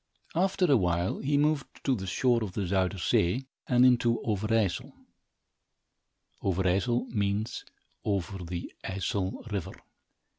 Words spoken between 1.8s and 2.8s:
to the shore of the